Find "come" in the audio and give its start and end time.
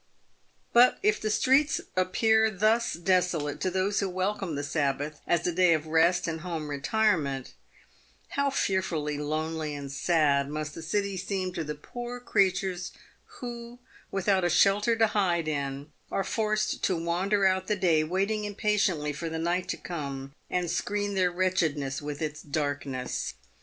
19.77-20.33